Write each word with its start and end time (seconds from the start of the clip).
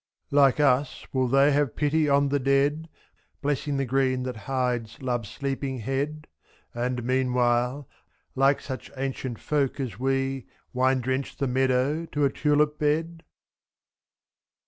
Like 0.31 0.59
us, 0.59 1.05
will 1.13 1.27
they 1.27 1.51
have 1.51 1.75
pity 1.75 2.09
on 2.09 2.29
the 2.29 2.39
dead. 2.39 2.89
Blessing 3.43 3.77
the 3.77 3.85
green 3.85 4.23
that 4.23 4.35
hides 4.49 4.99
love's 4.99 5.29
sleeping 5.29 5.77
head, 5.77 6.25
^5. 6.75 6.83
And, 6.87 7.03
meanwhile, 7.03 7.87
like 8.33 8.61
such 8.61 8.89
ancient 8.97 9.37
folk 9.37 9.79
as 9.79 9.99
we. 9.99 10.47
Wine 10.73 11.01
drench 11.01 11.37
the 11.37 11.45
meadow 11.45 12.07
to 12.07 12.25
a 12.25 12.31
tulip 12.31 12.79
bed? 12.79 13.21